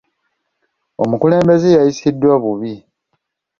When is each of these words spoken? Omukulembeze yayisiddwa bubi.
Omukulembeze 1.03 1.67
yayisiddwa 1.75 2.33
bubi. 2.43 2.73